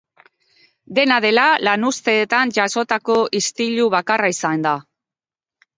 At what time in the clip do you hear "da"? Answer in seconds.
4.71-4.79